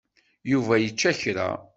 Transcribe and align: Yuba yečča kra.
Yuba 0.51 0.75
yečča 0.77 1.11
kra. 1.19 1.49